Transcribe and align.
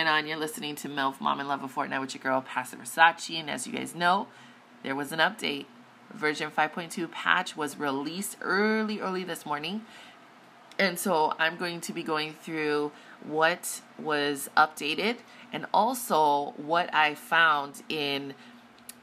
Going 0.00 0.08
on? 0.08 0.26
You're 0.26 0.38
listening 0.38 0.76
to 0.76 0.88
MILF 0.88 1.20
Mom 1.20 1.40
and 1.40 1.48
Love 1.50 1.62
of 1.62 1.74
Fortnite 1.74 2.00
with 2.00 2.14
your 2.14 2.22
girl, 2.22 2.40
Pastor 2.40 2.78
Versace. 2.78 3.38
And 3.38 3.50
as 3.50 3.66
you 3.66 3.74
guys 3.74 3.94
know, 3.94 4.28
there 4.82 4.94
was 4.94 5.12
an 5.12 5.18
update. 5.18 5.66
Version 6.10 6.50
5.2 6.50 7.10
patch 7.10 7.54
was 7.54 7.76
released 7.76 8.38
early, 8.40 8.98
early 8.98 9.24
this 9.24 9.44
morning. 9.44 9.82
And 10.78 10.98
so 10.98 11.34
I'm 11.38 11.58
going 11.58 11.82
to 11.82 11.92
be 11.92 12.02
going 12.02 12.32
through 12.32 12.92
what 13.24 13.82
was 13.98 14.48
updated 14.56 15.18
and 15.52 15.66
also 15.74 16.54
what 16.56 16.88
I 16.94 17.14
found 17.14 17.82
in 17.90 18.32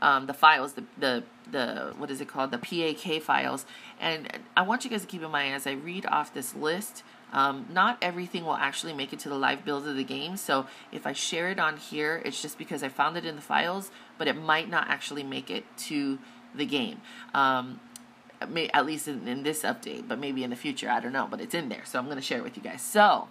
um, 0.02 0.26
the 0.26 0.34
files, 0.34 0.74
the, 0.74 0.86
the 0.98 1.24
the 1.52 1.94
what 1.98 2.10
is 2.10 2.22
it 2.22 2.28
called, 2.28 2.50
the 2.50 2.58
PAK 2.58 3.22
files. 3.22 3.68
And 4.00 4.40
I 4.56 4.64
want 4.64 4.84
you 4.84 4.90
guys 4.90 5.02
to 5.02 5.08
keep 5.08 5.22
in 5.22 5.30
mind 5.30 5.54
as 5.54 5.68
I 5.68 5.74
read 5.74 6.08
off 6.08 6.34
this 6.34 6.56
list 6.56 7.04
um, 7.34 7.68
not 7.72 7.98
everything 8.02 8.46
will 8.46 8.56
actually 8.56 8.94
make 8.94 9.12
it 9.14 9.20
to 9.20 9.30
the 9.30 9.38
live 9.38 9.66
build 9.66 9.88
of 9.88 9.96
the 9.96 10.04
game. 10.04 10.38
So 10.38 10.68
if 10.92 11.06
I 11.06 11.14
share 11.14 11.50
it 11.50 11.60
on 11.60 11.78
here, 11.78 12.22
it's 12.24 12.42
just 12.42 12.58
because 12.58 12.84
I 12.84 12.90
found 12.90 13.18
it 13.18 13.26
in 13.26 13.36
the 13.36 13.42
files, 13.42 13.92
but 14.18 14.28
it 14.28 14.36
might 14.36 14.70
not 14.70 14.88
actually 14.90 15.24
make 15.24 15.50
it 15.50 15.66
to 15.78 16.20
the 16.56 16.66
game. 16.66 17.02
Um, 17.34 17.80
may, 18.48 18.70
at 18.70 18.86
least 18.86 19.08
in, 19.08 19.28
in 19.28 19.44
this 19.44 19.64
update, 19.64 20.08
but 20.08 20.20
maybe 20.20 20.44
in 20.44 20.50
the 20.50 20.56
future, 20.56 20.90
I 20.90 21.00
don't 21.00 21.14
know. 21.14 21.28
But 21.30 21.42
it's 21.42 21.54
in 21.54 21.70
there, 21.70 21.84
so 21.86 22.00
I'm 22.00 22.06
going 22.06 22.18
to 22.18 22.24
share 22.24 22.38
it 22.38 22.44
with 22.44 22.56
you 22.56 22.64
guys. 22.64 22.82
So 22.82 23.28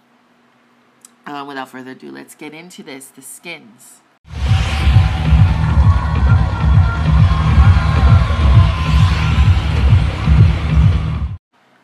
um, 1.25 1.47
without 1.47 1.69
further 1.69 1.91
ado, 1.91 2.11
let's 2.11 2.35
get 2.35 2.53
into 2.53 2.83
this 2.83 3.07
the 3.07 3.21
skins. 3.21 4.01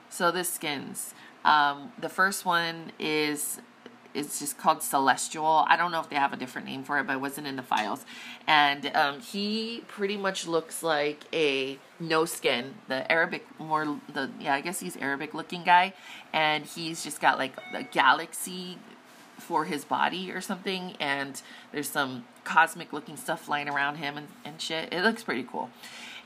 So 0.09 0.29
the 0.29 0.43
skins. 0.43 1.15
Um, 1.45 1.91
the 1.99 2.09
first 2.09 2.45
one 2.45 2.91
is 2.99 3.59
it's 4.13 4.39
just 4.39 4.57
called 4.57 4.83
Celestial. 4.83 5.65
I 5.67 5.75
don't 5.75 5.91
know 5.91 5.99
if 5.99 6.09
they 6.09 6.15
have 6.15 6.33
a 6.33 6.37
different 6.37 6.67
name 6.67 6.83
for 6.83 6.99
it, 6.99 7.07
but 7.07 7.13
it 7.13 7.21
wasn't 7.21 7.47
in 7.47 7.55
the 7.55 7.63
files. 7.63 8.05
And 8.47 8.91
um, 8.95 9.19
he 9.21 9.83
pretty 9.87 10.17
much 10.17 10.47
looks 10.47 10.83
like 10.83 11.21
a 11.33 11.79
no 11.99 12.25
skin, 12.25 12.75
the 12.87 13.09
Arabic 13.11 13.45
more 13.59 13.99
the 14.13 14.29
yeah 14.39 14.53
I 14.53 14.61
guess 14.61 14.79
he's 14.79 14.97
Arabic 14.97 15.33
looking 15.33 15.63
guy, 15.63 15.93
and 16.31 16.65
he's 16.65 17.03
just 17.03 17.21
got 17.21 17.37
like 17.37 17.53
a 17.73 17.83
galaxy 17.83 18.77
for 19.37 19.65
his 19.65 19.83
body 19.83 20.31
or 20.31 20.41
something, 20.41 20.95
and 20.99 21.41
there's 21.71 21.89
some 21.89 22.25
cosmic 22.43 22.93
looking 22.93 23.17
stuff 23.17 23.41
flying 23.41 23.69
around 23.69 23.95
him 23.95 24.17
and, 24.17 24.27
and 24.45 24.61
shit. 24.61 24.93
It 24.93 25.01
looks 25.03 25.23
pretty 25.23 25.43
cool. 25.43 25.69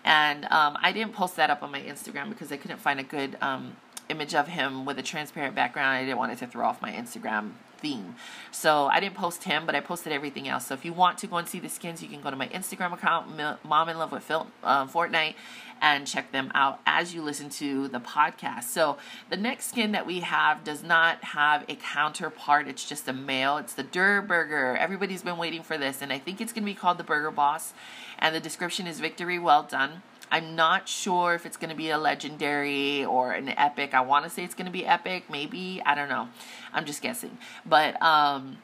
And 0.04 0.46
um, 0.46 0.78
I 0.82 0.92
didn't 0.92 1.14
post 1.14 1.36
that 1.36 1.50
up 1.50 1.64
on 1.64 1.72
my 1.72 1.82
Instagram 1.82 2.30
because 2.30 2.52
I 2.52 2.58
couldn't 2.58 2.80
find 2.80 3.00
a 3.00 3.04
good 3.04 3.38
um, 3.42 3.76
image 4.10 4.34
of 4.34 4.48
him 4.48 4.86
with 4.86 4.98
a 5.00 5.04
transparent 5.04 5.56
background. 5.56 5.98
I 5.98 6.06
didn't 6.06 6.18
want 6.18 6.32
it 6.32 6.40
to 6.40 6.48
throw 6.48 6.66
off 6.66 6.82
my 6.82 6.92
Instagram 6.92 7.52
theme. 7.78 8.16
So 8.52 8.88
I 8.88 9.00
didn't 9.00 9.16
post 9.16 9.44
him, 9.44 9.66
but 9.66 9.76
I 9.76 9.80
posted 9.80 10.12
everything 10.12 10.48
else. 10.48 10.68
So 10.68 10.74
if 10.74 10.84
you 10.84 10.94
want 10.94 11.18
to 11.20 11.28
go 11.28 11.38
and 11.38 11.48
see 11.48 11.60
the 11.60 11.70
skins, 11.70 12.02
you 12.02 12.10
can 12.10 12.22
go 12.22 12.30
to 12.30 12.36
my 12.36 12.48
Instagram 12.48 12.94
account, 12.94 13.28
Mom 13.64 13.90
in 13.90 13.98
Love 13.98 14.12
with 14.12 14.24
Phil, 14.24 14.48
uh, 14.64 14.88
Fortnite, 14.88 15.36
and 15.80 16.08
check 16.08 16.32
them 16.32 16.52
out 16.56 16.80
as 16.86 17.14
you 17.14 17.22
listen 17.22 17.50
to 17.50 17.88
the 17.88 18.00
podcast. 18.00 18.64
So 18.64 18.98
the 19.30 19.38
next 19.38 19.70
skin 19.70 19.92
that 19.92 20.08
we 20.08 20.22
have 20.22 20.64
does 20.64 20.84
not 20.84 21.24
have 21.24 21.66
a 21.70 21.76
counterpart. 21.76 22.68
It's 22.68 22.84
just 22.84 23.08
a 23.08 23.14
male. 23.14 23.58
It's 23.58 23.74
the 23.74 23.84
Durr 23.84 24.22
Burger. 24.22 24.76
Everybody's 24.76 25.22
been 25.22 25.38
waiting 25.38 25.62
for 25.62 25.78
this, 25.78 26.02
and 26.02 26.12
I 26.12 26.18
think 26.18 26.42
it's 26.42 26.52
going 26.52 26.64
to 26.64 26.72
be 26.72 26.74
called 26.74 26.98
the 26.98 27.04
Burger 27.04 27.32
Boss. 27.32 27.74
And 28.18 28.34
the 28.34 28.40
description 28.40 28.88
is 28.88 29.00
victory 29.00 29.38
well 29.38 29.64
done. 29.64 30.02
I'm 30.32 30.56
not 30.56 30.88
sure 30.88 31.34
if 31.34 31.46
it's 31.46 31.58
going 31.58 31.70
to 31.70 31.76
be 31.76 31.90
a 31.90 31.98
legendary 31.98 33.06
or 33.06 33.32
an 33.32 33.50
epic. 33.50 33.94
I 33.94 34.02
want 34.02 34.26
to 34.26 34.30
say 34.30 34.44
it's 34.44 34.56
going 34.56 34.66
to 34.66 34.72
be 34.72 34.86
epic, 34.86 35.30
maybe. 35.30 35.82
I 35.86 35.96
don't 35.96 36.10
know. 36.10 36.30
I'm 36.74 36.86
just 36.86 37.02
guessing. 37.02 37.38
But 37.66 38.02
um 38.02 38.58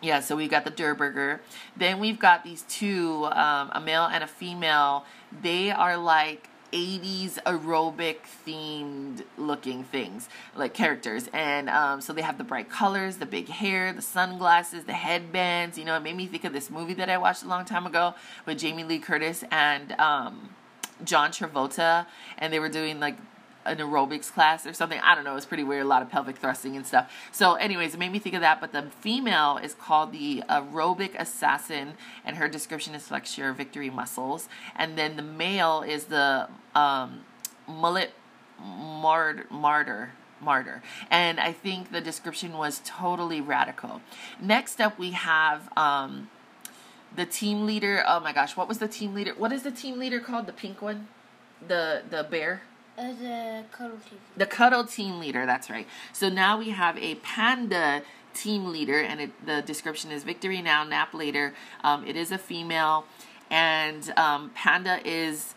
yeah, 0.00 0.20
so 0.20 0.36
we've 0.36 0.50
got 0.50 0.64
the 0.64 0.70
Durr 0.70 0.94
Burger. 0.94 1.40
Then 1.76 1.98
we've 1.98 2.20
got 2.20 2.44
these 2.44 2.62
two, 2.68 3.24
um, 3.32 3.70
a 3.72 3.80
male 3.80 4.04
and 4.04 4.22
a 4.22 4.28
female. 4.28 5.04
They 5.42 5.72
are 5.72 5.96
like 5.96 6.48
80s 6.72 7.38
aerobic 7.44 8.18
themed 8.46 9.24
looking 9.36 9.84
things, 9.84 10.28
like 10.54 10.74
characters. 10.74 11.28
And 11.32 11.68
um, 11.68 12.00
so 12.00 12.12
they 12.12 12.22
have 12.22 12.38
the 12.38 12.44
bright 12.44 12.68
colors, 12.70 13.16
the 13.16 13.26
big 13.26 13.48
hair, 13.48 13.92
the 13.92 14.02
sunglasses, 14.02 14.84
the 14.84 14.92
headbands. 14.92 15.78
You 15.78 15.84
know, 15.84 15.96
it 15.96 16.02
made 16.02 16.16
me 16.16 16.26
think 16.26 16.44
of 16.44 16.52
this 16.52 16.70
movie 16.70 16.94
that 16.94 17.08
I 17.08 17.18
watched 17.18 17.42
a 17.42 17.48
long 17.48 17.64
time 17.64 17.86
ago 17.86 18.14
with 18.46 18.58
Jamie 18.58 18.84
Lee 18.84 18.98
Curtis 18.98 19.44
and 19.50 19.92
um, 19.92 20.50
John 21.04 21.30
Travolta, 21.30 22.06
and 22.38 22.52
they 22.52 22.58
were 22.58 22.68
doing 22.68 23.00
like 23.00 23.16
an 23.64 23.78
aerobics 23.78 24.32
class 24.32 24.66
or 24.66 24.72
something. 24.72 24.98
I 25.00 25.14
don't 25.14 25.24
know. 25.24 25.32
It 25.32 25.36
was 25.36 25.46
pretty 25.46 25.64
weird. 25.64 25.84
A 25.84 25.88
lot 25.88 26.02
of 26.02 26.08
pelvic 26.08 26.38
thrusting 26.38 26.76
and 26.76 26.86
stuff. 26.86 27.12
So, 27.32 27.54
anyways, 27.54 27.94
it 27.94 27.98
made 27.98 28.12
me 28.12 28.18
think 28.18 28.34
of 28.34 28.40
that. 28.40 28.60
But 28.60 28.72
the 28.72 28.82
female 29.00 29.58
is 29.62 29.74
called 29.74 30.12
the 30.12 30.42
aerobic 30.48 31.18
assassin, 31.18 31.94
and 32.24 32.36
her 32.36 32.48
description 32.48 32.94
is 32.94 33.08
flex 33.08 33.36
your 33.36 33.52
victory 33.52 33.90
muscles. 33.90 34.48
And 34.74 34.96
then 34.96 35.16
the 35.16 35.22
male 35.22 35.82
is 35.82 36.04
the 36.04 36.48
um, 36.74 37.20
mullet 37.66 38.12
martyr 38.60 40.10
martyr 40.40 40.82
and 41.10 41.38
i 41.40 41.52
think 41.52 41.90
the 41.90 42.00
description 42.00 42.56
was 42.56 42.80
totally 42.84 43.40
radical 43.40 44.00
next 44.40 44.80
up 44.80 44.98
we 44.98 45.10
have 45.12 45.68
um, 45.76 46.28
the 47.14 47.26
team 47.26 47.66
leader. 47.66 48.04
Oh 48.06 48.20
my 48.20 48.32
gosh, 48.32 48.56
what 48.56 48.68
was 48.68 48.78
the 48.78 48.88
team 48.88 49.14
leader? 49.14 49.34
What 49.36 49.52
is 49.52 49.62
the 49.62 49.70
team 49.70 49.98
leader 49.98 50.20
called? 50.20 50.46
The 50.46 50.52
pink 50.52 50.82
one, 50.82 51.08
the 51.66 52.02
the 52.08 52.24
bear. 52.24 52.62
Uh, 52.96 53.12
the 53.12 53.64
cuddle 53.70 53.98
team. 53.98 54.18
The 54.36 54.46
cuddle 54.46 54.84
team 54.84 55.20
leader. 55.20 55.46
That's 55.46 55.70
right. 55.70 55.86
So 56.12 56.28
now 56.28 56.58
we 56.58 56.70
have 56.70 56.98
a 56.98 57.14
panda 57.16 58.02
team 58.34 58.66
leader, 58.66 59.00
and 59.00 59.20
it, 59.20 59.46
the 59.46 59.62
description 59.62 60.10
is 60.10 60.24
victory 60.24 60.62
now, 60.62 60.84
nap 60.84 61.14
later. 61.14 61.54
Um, 61.84 62.06
it 62.06 62.16
is 62.16 62.32
a 62.32 62.38
female, 62.38 63.04
and 63.50 64.12
um, 64.16 64.50
panda 64.54 65.00
is 65.04 65.54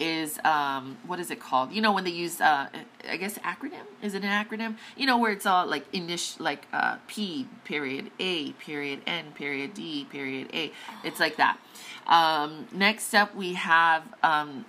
is 0.00 0.38
um, 0.44 0.96
what 1.06 1.20
is 1.20 1.30
it 1.30 1.38
called? 1.38 1.72
You 1.72 1.82
know 1.82 1.92
when 1.92 2.04
they 2.04 2.10
use 2.10 2.40
uh, 2.40 2.68
I 3.08 3.16
guess 3.18 3.38
acronym 3.38 3.84
is 4.02 4.14
it 4.14 4.24
an 4.24 4.30
acronym? 4.30 4.76
You 4.96 5.06
know 5.06 5.18
where 5.18 5.30
it's 5.30 5.46
all 5.46 5.66
like 5.66 5.84
initial 5.94 6.44
like 6.44 6.66
uh, 6.72 6.96
P 7.06 7.46
period 7.64 8.10
A 8.18 8.52
period 8.52 9.02
N 9.06 9.32
period 9.32 9.74
D 9.74 10.06
period 10.10 10.48
A. 10.54 10.72
It's 11.04 11.20
like 11.20 11.36
that. 11.36 11.58
Um, 12.06 12.66
next 12.72 13.14
up 13.14 13.34
we 13.34 13.54
have 13.54 14.02
um, 14.22 14.64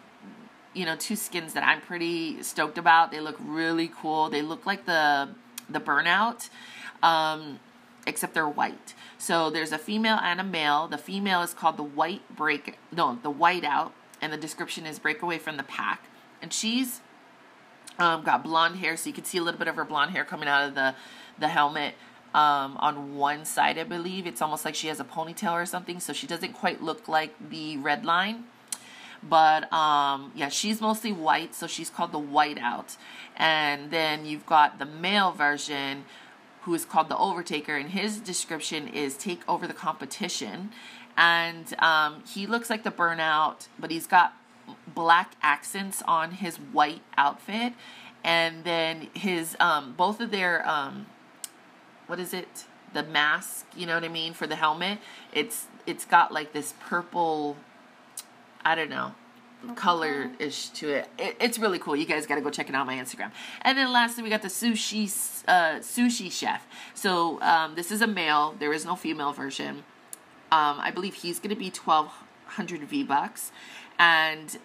you 0.73 0.85
know 0.85 0.95
two 0.97 1.15
skins 1.15 1.53
that 1.53 1.63
I'm 1.63 1.81
pretty 1.81 2.43
stoked 2.43 2.77
about. 2.77 3.11
They 3.11 3.21
look 3.21 3.37
really 3.39 3.89
cool. 3.89 4.29
They 4.29 4.41
look 4.41 4.65
like 4.65 4.85
the 4.85 5.29
the 5.69 5.79
burnout. 5.79 6.49
Um, 7.01 7.59
except 8.07 8.33
they're 8.33 8.49
white. 8.49 8.93
So 9.17 9.49
there's 9.49 9.71
a 9.71 9.77
female 9.77 10.17
and 10.21 10.39
a 10.39 10.43
male. 10.43 10.87
The 10.87 10.97
female 10.97 11.41
is 11.41 11.53
called 11.53 11.77
the 11.77 11.83
white 11.83 12.35
break 12.35 12.77
no, 12.91 13.19
the 13.21 13.29
white 13.29 13.63
out 13.63 13.93
and 14.21 14.31
the 14.31 14.37
description 14.37 14.85
is 14.85 14.99
break 14.99 15.21
away 15.21 15.37
from 15.37 15.57
the 15.57 15.63
pack. 15.63 16.05
And 16.41 16.53
she's 16.53 17.01
um, 17.99 18.23
got 18.23 18.43
blonde 18.43 18.77
hair, 18.77 18.95
so 18.97 19.09
you 19.09 19.13
can 19.13 19.23
see 19.23 19.37
a 19.37 19.43
little 19.43 19.59
bit 19.59 19.67
of 19.67 19.75
her 19.75 19.85
blonde 19.85 20.11
hair 20.11 20.23
coming 20.23 20.47
out 20.47 20.67
of 20.67 20.75
the 20.75 20.95
the 21.39 21.47
helmet 21.47 21.95
um, 22.33 22.77
on 22.77 23.15
one 23.15 23.45
side, 23.45 23.77
I 23.77 23.83
believe. 23.83 24.27
It's 24.27 24.41
almost 24.41 24.65
like 24.65 24.75
she 24.75 24.87
has 24.87 24.99
a 24.99 25.03
ponytail 25.03 25.53
or 25.53 25.65
something, 25.65 25.99
so 25.99 26.13
she 26.13 26.27
doesn't 26.27 26.53
quite 26.53 26.81
look 26.81 27.07
like 27.07 27.33
the 27.49 27.77
red 27.77 28.05
line. 28.05 28.45
But 29.23 29.71
um, 29.71 30.31
yeah, 30.35 30.49
she's 30.49 30.81
mostly 30.81 31.11
white, 31.11 31.53
so 31.53 31.67
she's 31.67 31.89
called 31.89 32.11
the 32.11 32.19
whiteout. 32.19 32.97
And 33.35 33.91
then 33.91 34.25
you've 34.25 34.45
got 34.45 34.79
the 34.79 34.85
male 34.85 35.31
version, 35.31 36.05
who 36.61 36.73
is 36.73 36.85
called 36.85 37.09
the 37.09 37.15
Overtaker, 37.15 37.79
and 37.79 37.89
his 37.89 38.19
description 38.19 38.87
is 38.87 39.15
take 39.15 39.47
over 39.47 39.67
the 39.67 39.73
competition 39.73 40.71
and 41.17 41.73
um, 41.79 42.23
he 42.25 42.47
looks 42.47 42.69
like 42.69 42.83
the 42.83 42.91
burnout, 42.91 43.67
but 43.79 43.91
he's 43.91 44.07
got 44.07 44.33
black 44.87 45.35
accents 45.41 46.01
on 46.07 46.31
his 46.31 46.57
white 46.57 47.01
outfit, 47.17 47.73
and 48.23 48.63
then 48.63 49.09
his 49.13 49.55
um, 49.59 49.93
both 49.97 50.19
of 50.19 50.31
their 50.31 50.67
um, 50.67 51.07
what 52.07 52.19
is 52.19 52.33
it? 52.33 52.65
The 52.93 53.03
mask, 53.03 53.65
you 53.75 53.85
know 53.85 53.95
what 53.95 54.03
I 54.03 54.09
mean, 54.09 54.33
for 54.33 54.47
the 54.47 54.55
helmet. 54.55 54.99
It's 55.31 55.67
it's 55.85 56.05
got 56.05 56.31
like 56.31 56.53
this 56.53 56.73
purple, 56.81 57.55
I 58.65 58.75
don't 58.75 58.89
know, 58.89 59.13
color 59.75 60.31
ish 60.39 60.69
to 60.69 60.89
it. 60.89 61.07
it. 61.17 61.37
It's 61.39 61.57
really 61.57 61.79
cool. 61.79 61.95
You 61.95 62.05
guys 62.05 62.25
got 62.25 62.35
to 62.35 62.41
go 62.41 62.49
check 62.49 62.69
it 62.69 62.75
out 62.75 62.81
on 62.81 62.87
my 62.87 62.95
Instagram. 62.95 63.31
And 63.61 63.77
then 63.77 63.91
lastly, 63.91 64.23
we 64.23 64.29
got 64.29 64.41
the 64.41 64.47
sushi 64.47 65.05
uh, 65.47 65.79
sushi 65.79 66.31
chef. 66.31 66.67
So 66.93 67.41
um, 67.41 67.75
this 67.75 67.91
is 67.91 68.01
a 68.01 68.07
male. 68.07 68.55
There 68.59 68.73
is 68.73 68.85
no 68.85 68.95
female 68.95 69.31
version. 69.31 69.83
Um, 70.51 70.79
I 70.79 70.91
believe 70.91 71.15
he's 71.15 71.39
going 71.39 71.49
to 71.49 71.55
be 71.55 71.69
1200 71.69 72.81
V 72.81 73.03
bucks. 73.03 73.51
And 73.97 74.57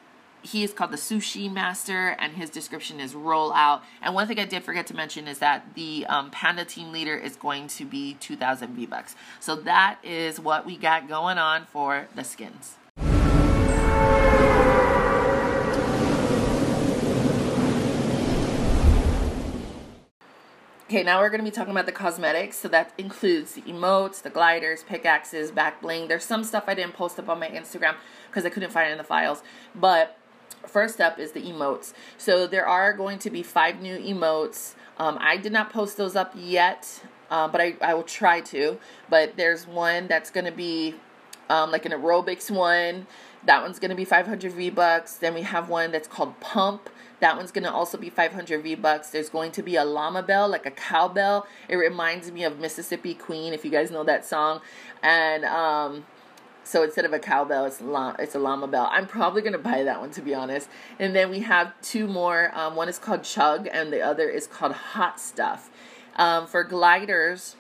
he 0.42 0.62
is 0.62 0.72
called 0.72 0.92
the 0.92 0.96
Sushi 0.96 1.52
Master, 1.52 2.16
and 2.18 2.34
his 2.34 2.50
description 2.50 3.00
is 3.00 3.14
roll 3.14 3.52
out. 3.52 3.82
And 4.00 4.14
one 4.14 4.28
thing 4.28 4.38
I 4.38 4.44
did 4.44 4.62
forget 4.62 4.86
to 4.88 4.94
mention 4.94 5.26
is 5.26 5.40
that 5.40 5.74
the 5.74 6.06
um, 6.08 6.30
Panda 6.30 6.64
team 6.64 6.92
leader 6.92 7.16
is 7.16 7.36
going 7.36 7.66
to 7.68 7.84
be 7.84 8.14
2,000 8.14 8.70
V 8.70 8.86
bucks. 8.86 9.16
So 9.40 9.56
that 9.56 9.98
is 10.04 10.38
what 10.38 10.64
we 10.64 10.76
got 10.76 11.08
going 11.08 11.38
on 11.38 11.66
for 11.66 12.08
the 12.14 12.24
skins. 12.24 12.76
Okay, 20.88 21.02
now 21.02 21.18
we're 21.18 21.30
going 21.30 21.40
to 21.40 21.44
be 21.44 21.50
talking 21.50 21.72
about 21.72 21.86
the 21.86 21.90
cosmetics. 21.90 22.58
So 22.58 22.68
that 22.68 22.92
includes 22.96 23.54
the 23.54 23.62
emotes, 23.62 24.22
the 24.22 24.30
gliders, 24.30 24.84
pickaxes, 24.84 25.50
back 25.50 25.82
bling. 25.82 26.06
There's 26.06 26.24
some 26.24 26.44
stuff 26.44 26.62
I 26.68 26.74
didn't 26.74 26.92
post 26.92 27.18
up 27.18 27.28
on 27.28 27.40
my 27.40 27.48
Instagram 27.48 27.96
because 28.30 28.44
I 28.44 28.50
couldn't 28.50 28.70
find 28.70 28.88
it 28.88 28.92
in 28.92 28.98
the 28.98 29.02
files. 29.02 29.42
But 29.74 30.16
first 30.64 31.00
up 31.00 31.18
is 31.18 31.32
the 31.32 31.42
emotes. 31.42 31.92
So 32.18 32.46
there 32.46 32.68
are 32.68 32.92
going 32.92 33.18
to 33.18 33.30
be 33.30 33.42
five 33.42 33.80
new 33.80 33.98
emotes. 33.98 34.74
Um, 34.96 35.18
I 35.20 35.38
did 35.38 35.50
not 35.50 35.70
post 35.70 35.96
those 35.96 36.14
up 36.14 36.32
yet, 36.36 37.02
uh, 37.30 37.48
but 37.48 37.60
I, 37.60 37.74
I 37.82 37.94
will 37.94 38.04
try 38.04 38.40
to. 38.42 38.78
But 39.10 39.36
there's 39.36 39.66
one 39.66 40.06
that's 40.06 40.30
going 40.30 40.46
to 40.46 40.52
be 40.52 40.94
um, 41.50 41.72
like 41.72 41.84
an 41.84 41.90
aerobics 41.90 42.48
one. 42.48 43.08
That 43.44 43.60
one's 43.60 43.80
going 43.80 43.90
to 43.90 43.96
be 43.96 44.04
500 44.04 44.52
V 44.52 44.70
bucks. 44.70 45.16
Then 45.16 45.34
we 45.34 45.42
have 45.42 45.68
one 45.68 45.90
that's 45.90 46.06
called 46.06 46.38
Pump. 46.38 46.88
That 47.20 47.36
one's 47.36 47.50
going 47.50 47.64
to 47.64 47.72
also 47.72 47.96
be 47.96 48.10
500 48.10 48.62
V 48.62 48.74
bucks. 48.74 49.10
There's 49.10 49.30
going 49.30 49.52
to 49.52 49.62
be 49.62 49.76
a 49.76 49.84
llama 49.84 50.22
bell, 50.22 50.48
like 50.48 50.66
a 50.66 50.70
cowbell. 50.70 51.46
It 51.68 51.76
reminds 51.76 52.30
me 52.30 52.44
of 52.44 52.58
Mississippi 52.58 53.14
Queen, 53.14 53.52
if 53.54 53.64
you 53.64 53.70
guys 53.70 53.90
know 53.90 54.04
that 54.04 54.26
song. 54.26 54.60
And 55.02 55.44
um, 55.44 56.04
so 56.66 56.82
instead 56.82 57.04
of 57.04 57.12
a 57.12 57.18
cowbell, 57.18 57.64
it's 57.64 57.80
it's 58.18 58.34
a 58.34 58.38
llama 58.38 58.66
bell. 58.66 58.88
I'm 58.90 59.06
probably 59.06 59.40
gonna 59.40 59.56
buy 59.56 59.84
that 59.84 60.00
one 60.00 60.10
to 60.10 60.20
be 60.20 60.34
honest. 60.34 60.68
And 60.98 61.14
then 61.14 61.30
we 61.30 61.40
have 61.40 61.72
two 61.80 62.06
more. 62.06 62.50
Um, 62.54 62.74
one 62.74 62.88
is 62.88 62.98
called 62.98 63.22
Chug, 63.22 63.68
and 63.70 63.92
the 63.92 64.02
other 64.02 64.28
is 64.28 64.46
called 64.46 64.72
Hot 64.72 65.20
Stuff. 65.20 65.70
Um, 66.16 66.46
for 66.46 66.64
gliders, 66.64 67.56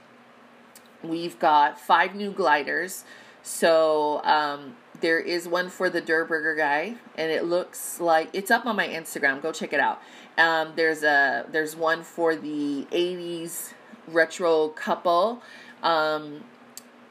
we've 1.02 1.38
got 1.38 1.80
five 1.80 2.14
new 2.14 2.32
gliders. 2.32 3.04
So 3.42 4.22
um, 4.24 4.74
there 5.00 5.18
is 5.18 5.48
one 5.48 5.68
for 5.68 5.90
the 5.90 6.00
Durr 6.00 6.24
Burger 6.24 6.54
guy, 6.54 6.94
and 7.16 7.30
it 7.30 7.44
looks 7.44 8.00
like 8.00 8.30
it's 8.32 8.50
up 8.50 8.66
on 8.66 8.76
my 8.76 8.88
Instagram. 8.88 9.42
Go 9.42 9.52
check 9.52 9.72
it 9.72 9.80
out. 9.80 10.00
Um, 10.38 10.72
there's 10.76 11.02
a 11.02 11.46
there's 11.50 11.76
one 11.76 12.02
for 12.02 12.36
the 12.36 12.86
'80s 12.90 13.72
retro 14.08 14.68
couple. 14.68 15.42
Um, 15.82 16.44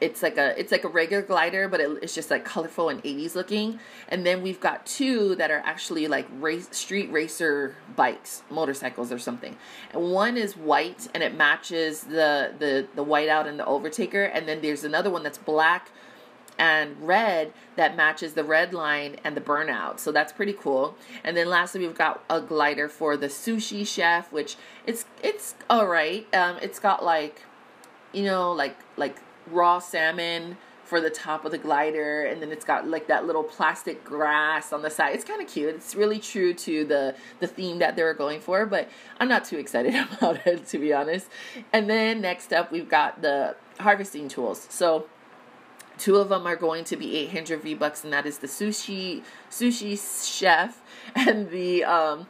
it's 0.00 0.22
like 0.22 0.36
a 0.36 0.58
it's 0.58 0.72
like 0.72 0.84
a 0.84 0.88
regular 0.88 1.22
glider 1.22 1.68
but 1.68 1.80
it, 1.80 1.90
it's 2.02 2.14
just 2.14 2.30
like 2.30 2.44
colorful 2.44 2.88
and 2.88 3.02
80s 3.02 3.34
looking 3.34 3.78
and 4.08 4.26
then 4.26 4.42
we've 4.42 4.60
got 4.60 4.84
two 4.84 5.34
that 5.36 5.50
are 5.50 5.62
actually 5.64 6.06
like 6.06 6.26
race 6.38 6.68
street 6.70 7.10
racer 7.10 7.76
bikes 7.94 8.42
motorcycles 8.50 9.10
or 9.10 9.18
something 9.18 9.56
and 9.92 10.12
one 10.12 10.36
is 10.36 10.56
white 10.56 11.08
and 11.14 11.22
it 11.22 11.34
matches 11.34 12.02
the 12.02 12.52
the 12.58 12.86
the 12.94 13.04
whiteout 13.04 13.46
and 13.46 13.58
the 13.58 13.64
overtaker 13.64 14.30
and 14.32 14.46
then 14.46 14.60
there's 14.60 14.84
another 14.84 15.10
one 15.10 15.22
that's 15.22 15.38
black 15.38 15.90
and 16.58 16.96
red 17.00 17.52
that 17.76 17.96
matches 17.96 18.34
the 18.34 18.44
red 18.44 18.72
line 18.72 19.16
and 19.24 19.36
the 19.36 19.40
burnout. 19.40 19.98
So 19.98 20.12
that's 20.12 20.32
pretty 20.32 20.52
cool. 20.52 20.96
And 21.24 21.36
then 21.36 21.48
lastly 21.48 21.80
we've 21.80 21.96
got 21.96 22.24
a 22.30 22.40
glider 22.40 22.88
for 22.88 23.16
the 23.16 23.28
sushi 23.28 23.86
chef 23.86 24.32
which 24.32 24.56
it's 24.86 25.04
it's 25.22 25.54
all 25.68 25.86
right. 25.86 26.32
Um 26.34 26.56
it's 26.62 26.78
got 26.78 27.04
like 27.04 27.42
you 28.12 28.24
know 28.24 28.52
like 28.52 28.76
like 28.96 29.18
raw 29.50 29.78
salmon 29.78 30.56
for 30.84 31.00
the 31.00 31.10
top 31.10 31.44
of 31.44 31.50
the 31.50 31.58
glider 31.58 32.24
and 32.24 32.40
then 32.40 32.52
it's 32.52 32.64
got 32.64 32.86
like 32.86 33.08
that 33.08 33.26
little 33.26 33.42
plastic 33.42 34.04
grass 34.04 34.72
on 34.72 34.82
the 34.82 34.90
side. 34.90 35.14
It's 35.14 35.24
kind 35.24 35.42
of 35.42 35.48
cute. 35.48 35.74
It's 35.74 35.94
really 35.96 36.20
true 36.20 36.54
to 36.54 36.84
the 36.84 37.16
the 37.40 37.46
theme 37.46 37.80
that 37.80 37.96
they 37.96 38.02
were 38.02 38.14
going 38.14 38.40
for 38.40 38.64
but 38.66 38.88
i'm 39.18 39.28
not 39.28 39.44
too 39.44 39.58
excited 39.58 39.94
about 40.18 40.46
it 40.46 40.66
to 40.68 40.78
be 40.78 40.92
honest. 40.92 41.28
And 41.72 41.90
then 41.90 42.20
next 42.20 42.52
up 42.52 42.72
we've 42.72 42.88
got 42.88 43.20
the 43.20 43.56
harvesting 43.80 44.28
tools. 44.28 44.66
So 44.70 45.06
two 45.98 46.16
of 46.16 46.28
them 46.28 46.46
are 46.46 46.56
going 46.56 46.84
to 46.84 46.96
be 46.96 47.16
800 47.16 47.62
v 47.62 47.74
bucks 47.74 48.04
and 48.04 48.12
that 48.12 48.26
is 48.26 48.38
the 48.38 48.46
sushi 48.46 49.22
sushi 49.50 49.96
chef 50.24 50.82
and 51.14 51.50
the 51.50 51.84
um 51.84 52.26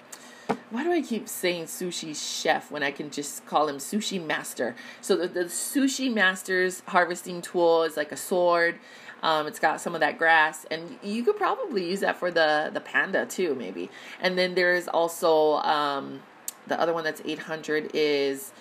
why 0.71 0.85
do 0.85 0.93
I 0.93 1.03
keep 1.03 1.29
saying 1.29 1.65
sushi 1.65 2.15
chef 2.15 2.71
when 2.71 2.83
I 2.83 2.91
can 2.91 3.11
just 3.11 3.45
call 3.47 3.69
him 3.69 3.79
sushi 3.79 4.25
master? 4.25 4.77
So 5.01 5.17
the, 5.17 5.29
the 5.29 5.45
sushi 5.45 6.13
master's 6.13 6.83
harvesting 6.87 7.43
tool 7.43 7.83
is 7.83 7.97
like 7.97 8.13
a 8.13 8.17
sword. 8.17 8.79
Um, 9.23 9.47
it's 9.47 9.59
got 9.59 9.81
some 9.81 9.95
of 9.95 10.01
that 10.01 10.19
grass, 10.19 10.67
and 10.71 10.99
you 11.03 11.25
could 11.25 11.37
probably 11.37 11.89
use 11.89 12.01
that 12.01 12.17
for 12.17 12.31
the 12.31 12.71
the 12.73 12.81
panda 12.81 13.27
too, 13.27 13.55
maybe. 13.55 13.91
And 14.21 14.39
then 14.39 14.55
there's 14.55 14.89
also 14.89 15.55
um, 15.57 16.23
the 16.67 16.79
other 16.81 16.93
one 16.93 17.03
that's 17.03 17.23
800 17.25 17.91
is 17.95 18.53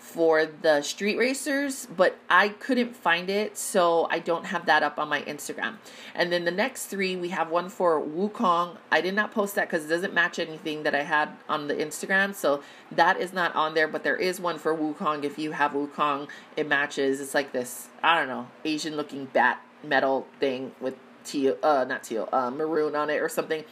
for 0.00 0.44
the 0.46 0.82
street 0.82 1.16
racers, 1.16 1.86
but 1.96 2.18
I 2.28 2.48
couldn't 2.48 2.96
find 2.96 3.30
it, 3.30 3.56
so 3.56 4.08
I 4.10 4.18
don't 4.18 4.46
have 4.46 4.66
that 4.66 4.82
up 4.82 4.98
on 4.98 5.08
my 5.08 5.22
Instagram. 5.22 5.76
And 6.14 6.32
then 6.32 6.44
the 6.44 6.50
next 6.50 6.86
three, 6.86 7.14
we 7.14 7.28
have 7.28 7.50
one 7.50 7.68
for 7.68 8.00
Wukong. 8.00 8.78
I 8.90 9.02
did 9.02 9.14
not 9.14 9.30
post 9.30 9.54
that 9.54 9.68
because 9.68 9.84
it 9.84 9.88
doesn't 9.88 10.12
match 10.12 10.38
anything 10.38 10.82
that 10.82 10.94
I 10.94 11.02
had 11.02 11.28
on 11.48 11.68
the 11.68 11.74
Instagram, 11.74 12.34
so 12.34 12.62
that 12.90 13.20
is 13.20 13.32
not 13.32 13.54
on 13.54 13.74
there. 13.74 13.86
But 13.86 14.02
there 14.02 14.16
is 14.16 14.40
one 14.40 14.58
for 14.58 14.76
Wukong. 14.76 15.22
If 15.22 15.38
you 15.38 15.52
have 15.52 15.72
Wukong, 15.72 16.28
it 16.56 16.66
matches. 16.66 17.20
It's 17.20 17.34
like 17.34 17.52
this, 17.52 17.88
I 18.02 18.18
don't 18.18 18.28
know, 18.28 18.48
Asian 18.64 18.96
looking 18.96 19.26
bat 19.26 19.62
metal 19.84 20.26
thing 20.40 20.72
with 20.80 20.96
teal, 21.24 21.56
uh, 21.62 21.84
not 21.86 22.02
teal, 22.02 22.28
uh, 22.32 22.50
maroon 22.50 22.96
on 22.96 23.10
it 23.10 23.18
or 23.18 23.28
something. 23.28 23.64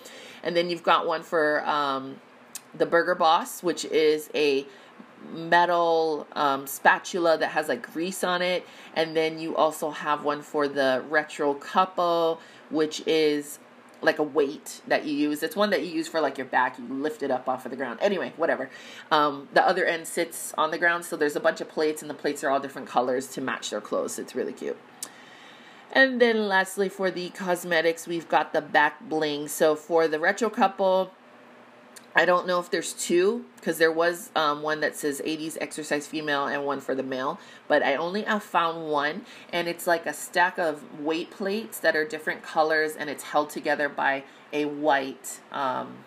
And 0.43 0.57
then 0.57 0.71
you've 0.71 0.83
got 0.83 1.07
one 1.07 1.23
for 1.23 1.67
um, 1.67 2.21
the 2.75 2.87
Burger 2.87 3.15
Boss, 3.15 3.63
which 3.63 3.85
is 3.85 4.31
a 4.35 4.67
metal 5.33 6.27
um, 6.33 6.67
spatula 6.67 7.37
that 7.39 7.49
has 7.49 7.69
like 7.69 7.93
grease 7.93 8.23
on 8.23 8.43
it. 8.43 8.67
And 8.95 9.17
then 9.17 9.39
you 9.39 9.57
also 9.57 9.91
have 9.91 10.25
one 10.25 10.43
for 10.43 10.69
the 10.69 11.05
retro 11.09 11.55
couple, 11.55 12.41
which 12.71 13.03
is 13.07 13.59
like 14.01 14.19
a 14.19 14.23
weight 14.23 14.81
that 14.87 15.05
you 15.05 15.15
use. 15.15 15.43
It's 15.43 15.57
one 15.57 15.71
that 15.71 15.85
you 15.85 15.93
use 15.93 16.07
for 16.07 16.21
like 16.21 16.39
your 16.39 16.47
back. 16.47 16.79
You 16.79 16.87
lift 16.89 17.23
it 17.23 17.31
up 17.31 17.49
off 17.49 17.65
of 17.65 17.71
the 17.71 17.77
ground. 17.77 17.99
Anyway, 18.01 18.33
whatever. 18.37 18.71
Um, 19.11 19.49
the 19.55 19.67
other 19.67 19.85
end 19.85 20.07
sits 20.07 20.55
on 20.57 20.71
the 20.71 20.79
ground, 20.79 21.05
so 21.05 21.17
there's 21.17 21.37
a 21.37 21.41
bunch 21.41 21.61
of 21.61 21.69
plates, 21.69 22.01
and 22.01 22.09
the 22.09 22.15
plates 22.15 22.45
are 22.45 22.51
all 22.51 22.61
different 22.61 22.87
colors 22.87 23.27
to 23.29 23.41
match 23.41 23.71
their 23.71 23.81
clothes. 23.81 24.19
It's 24.19 24.35
really 24.35 24.53
cute. 24.53 24.79
And 25.91 26.21
then 26.21 26.47
lastly, 26.47 26.89
for 26.89 27.11
the 27.11 27.31
cosmetics, 27.31 28.07
we've 28.07 28.29
got 28.29 28.53
the 28.53 28.61
back 28.61 29.09
bling. 29.09 29.49
So 29.49 29.75
for 29.75 30.07
the 30.07 30.21
retro 30.21 30.51
couple, 30.51 31.13
I 32.19 32.25
don't 32.25 32.49
know 32.49 32.59
if 32.59 32.69
there's 32.69 32.95
two 32.95 33.45
because 33.55 33.79
there 33.79 33.93
was 33.93 34.31
um, 34.35 34.61
one 34.61 34.81
that 34.81 34.97
says 34.97 35.23
80s 35.25 35.57
exercise 35.61 36.09
female 36.09 36.47
and 36.47 36.67
one 36.67 36.81
for 36.81 36.93
the 36.97 37.05
male, 37.05 37.39
but 37.69 37.81
I 37.81 37.95
only 37.95 38.23
have 38.23 38.43
found 38.43 38.91
one, 38.91 39.25
and 39.53 39.69
it's 39.69 39.87
like 39.87 40.05
a 40.05 40.13
stack 40.13 40.59
of 40.59 40.83
weight 41.01 41.31
plates 41.31 41.79
that 41.79 41.95
are 41.95 42.05
different 42.05 42.43
colors, 42.43 42.97
and 42.97 43.09
it's 43.09 43.23
held 43.23 43.51
together 43.51 43.89
by 43.89 44.25
a 44.53 44.65
white 44.65 45.39
um, 45.53 45.99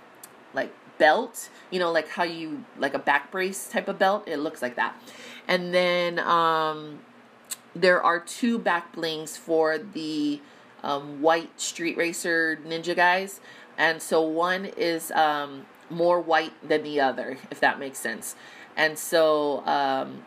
like 0.53 0.73
belt. 0.97 1.49
You 1.69 1.79
know, 1.79 1.93
like 1.93 2.09
how 2.09 2.23
you 2.23 2.65
like 2.77 2.93
a 2.93 2.99
back 2.99 3.31
brace 3.31 3.69
type 3.69 3.87
of 3.87 3.97
belt. 3.97 4.27
It 4.27 4.39
looks 4.39 4.61
like 4.61 4.75
that, 4.75 5.01
and 5.47 5.73
then 5.73 6.19
um, 6.19 6.99
there 7.73 8.03
are 8.03 8.19
two 8.19 8.59
back 8.59 8.91
blings 8.91 9.37
for 9.37 9.77
the 9.77 10.41
um, 10.83 11.21
white 11.21 11.61
street 11.61 11.95
racer 11.95 12.59
ninja 12.67 12.97
guys, 12.97 13.39
and 13.77 14.01
so 14.01 14.21
one 14.21 14.65
is 14.65 15.09
um, 15.11 15.65
more 15.91 16.19
white 16.19 16.53
than 16.67 16.83
the 16.83 16.99
other, 16.99 17.37
if 17.51 17.59
that 17.59 17.79
makes 17.79 17.99
sense. 17.99 18.35
And 18.75 18.97
so 18.97 19.65
um, 19.65 20.25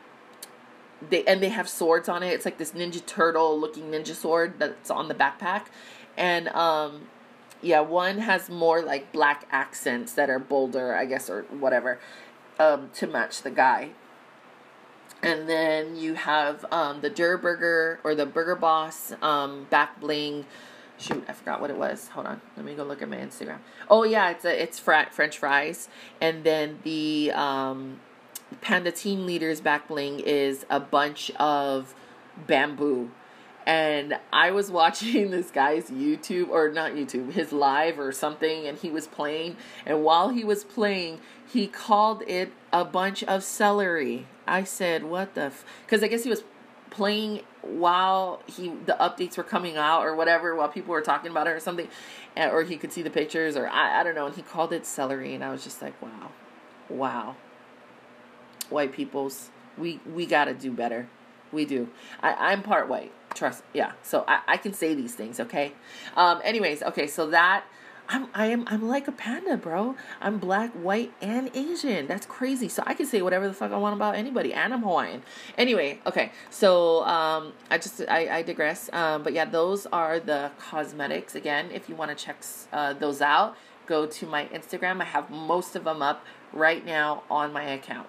they 1.11 1.25
and 1.25 1.43
they 1.43 1.49
have 1.49 1.69
swords 1.69 2.09
on 2.09 2.23
it. 2.23 2.29
It's 2.29 2.45
like 2.45 2.59
this 2.59 2.73
Ninja 2.73 3.05
Turtle 3.05 3.59
looking 3.59 3.85
ninja 3.85 4.15
sword 4.15 4.55
that's 4.59 4.91
on 4.91 5.09
the 5.09 5.15
backpack, 5.15 5.67
and 6.17 6.49
um, 6.49 7.09
yeah, 7.63 7.81
one 7.81 8.19
has 8.19 8.51
more 8.51 8.83
like 8.83 9.13
black 9.13 9.47
accents 9.51 10.13
that 10.13 10.29
are 10.31 10.39
bolder, 10.39 10.95
I 10.95 11.07
guess, 11.07 11.31
or 11.31 11.43
whatever, 11.45 11.99
um, 12.59 12.91
to 12.95 13.07
match 13.07 13.43
the 13.43 13.51
guy. 13.51 13.91
And 15.23 15.49
then 15.49 15.97
you 15.97 16.15
have 16.15 16.67
um, 16.71 17.01
the 17.01 17.09
Durr 17.09 17.39
Burger 17.39 17.99
or 18.05 18.15
the 18.15 18.27
Burger 18.27 18.57
Boss 18.57 19.15
um, 19.23 19.67
back 19.71 19.99
bling 19.99 20.45
shoot, 20.99 21.25
I 21.29 21.33
forgot 21.33 21.61
what 21.61 21.71
it 21.71 21.77
was. 21.77 22.09
Hold 22.09 22.27
on, 22.27 22.41
let 22.57 22.65
me 22.65 22.75
go 22.75 22.85
look 22.85 23.03
at 23.03 23.09
my 23.09 23.17
Instagram. 23.17 23.59
Oh 23.89 24.05
yeah, 24.05 24.31
it's 24.31 24.45
a, 24.45 24.63
it's 24.63 24.79
fr- 24.79 25.11
French 25.11 25.39
fries, 25.39 25.89
and 26.21 26.45
then 26.45 26.79
the 26.83 27.33
um, 27.33 28.01
Panda 28.61 28.93
Team 28.93 29.27
Leaders 29.27 29.61
back 29.61 29.89
bling 29.89 30.21
is 30.21 30.65
a 30.71 30.81
bunch 30.81 31.31
of 31.33 31.95
bamboo. 32.47 33.11
And 33.67 34.19
I 34.33 34.51
was 34.51 34.71
watching 34.71 35.31
this 35.31 35.51
guy's 35.51 35.91
YouTube 35.91 36.49
or 36.51 36.71
not 36.71 36.93
YouTube, 36.93 37.33
his 37.33 37.53
live 37.53 37.99
or 37.99 38.13
something, 38.13 38.67
and 38.67 38.79
he 38.79 38.91
was 38.91 39.07
playing. 39.07 39.57
And 39.87 40.05
while 40.05 40.29
he 40.29 40.45
was 40.45 40.65
playing, 40.65 41.21
he 41.47 41.67
called 41.67 42.23
it 42.27 42.53
a 42.73 42.85
bunch 42.85 43.23
of 43.25 43.43
celery. 43.43 44.27
I 44.47 44.65
said, 44.65 45.05
"What 45.05 45.35
the?" 45.35 45.53
Because 45.85 46.03
I 46.03 46.09
guess 46.09 46.25
he 46.25 46.31
was 46.31 46.45
playing 46.91 47.41
while 47.67 48.43
he 48.47 48.69
the 48.69 48.97
updates 49.01 49.37
were 49.37 49.45
coming 49.45 49.77
out 49.77 50.03
or 50.03 50.15
whatever 50.15 50.55
while 50.55 50.69
people 50.69 50.93
were 50.93 51.01
talking 51.01 51.31
about 51.31 51.47
it 51.47 51.51
or 51.51 51.61
something 51.61 51.89
or 52.37 52.63
he 52.63 52.77
could 52.77 52.93
see 52.93 53.03
the 53.03 53.11
pictures 53.11 53.57
or 53.57 53.69
I, 53.69 54.01
I 54.01 54.03
don't 54.03 54.15
know 54.15 54.27
and 54.27 54.35
he 54.35 54.43
called 54.43 54.73
it 54.73 54.87
celery 54.87 55.35
and 55.35 55.43
I 55.43 55.51
was 55.51 55.65
just 55.65 55.81
like 55.83 56.01
wow. 56.03 56.31
Wow. 56.89 57.37
White 58.71 58.93
peoples. 58.93 59.51
We 59.79 60.01
we 60.07 60.27
got 60.27 60.45
to 60.47 60.55
do 60.55 60.71
better. 60.71 61.09
We 61.53 61.65
do. 61.65 61.89
I, 62.21 62.53
I'm 62.53 62.63
part 62.63 62.89
white. 62.89 63.13
Trust 63.35 63.63
yeah. 63.73 63.93
So 64.03 64.25
I, 64.29 64.41
I 64.47 64.57
can 64.57 64.73
say 64.73 64.95
these 64.95 65.15
things 65.15 65.41
okay? 65.41 65.73
Um 66.17 66.41
anyways 66.45 66.83
okay 66.83 67.07
so 67.07 67.29
that 67.31 67.65
I'm 68.09 68.29
I 68.35 68.47
am 68.47 68.65
I'm 68.67 68.87
like 68.87 69.09
a 69.09 69.13
panda, 69.13 69.57
bro. 69.57 69.97
I'm 70.21 70.39
black, 70.39 70.73
white, 70.73 71.13
and 71.21 71.51
Asian. 71.55 72.07
That's 72.07 72.27
crazy. 72.27 72.69
So 72.69 72.83
I 72.87 72.95
can 72.95 73.07
say 73.07 73.23
whatever 73.23 73.49
the 73.49 73.55
fuck 73.55 73.73
I 73.73 73.79
want 73.79 73.95
about 73.95 74.15
anybody, 74.15 74.53
and 74.53 74.75
I'm 74.75 74.83
Hawaiian. 74.83 75.23
Anyway, 75.57 76.01
okay. 76.07 76.33
So 76.51 77.05
um, 77.05 77.53
I 77.71 77.79
just 77.79 78.03
I, 78.09 78.39
I 78.39 78.43
digress. 78.43 78.91
Um, 78.93 79.23
but 79.23 79.33
yeah, 79.33 79.45
those 79.45 79.87
are 79.87 80.21
the 80.21 80.51
cosmetics. 80.59 81.35
Again, 81.35 81.71
if 81.73 81.89
you 81.89 81.95
want 81.95 82.17
to 82.17 82.25
check 82.25 82.37
uh, 82.73 82.93
those 82.93 83.21
out, 83.21 83.57
go 83.87 84.07
to 84.07 84.27
my 84.27 84.47
Instagram. 84.47 85.01
I 85.01 85.05
have 85.05 85.31
most 85.31 85.77
of 85.77 85.85
them 85.85 86.03
up 86.03 86.25
right 86.53 86.85
now 86.85 87.23
on 87.31 87.53
my 87.53 87.65
account. 87.65 88.09